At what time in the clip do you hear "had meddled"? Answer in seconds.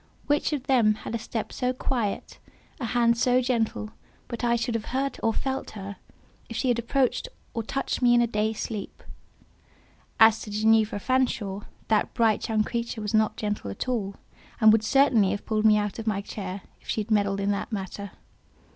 17.01-17.39